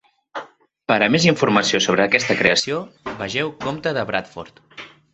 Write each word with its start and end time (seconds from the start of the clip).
Per 0.91 0.97
a 1.07 1.09
més 1.15 1.27
informació 1.33 1.81
sobre 1.87 2.05
aquesta 2.07 2.39
creació, 2.41 2.83
vegeu 3.23 3.55
comte 3.67 3.97
de 4.01 4.09
Bradford. 4.13 4.65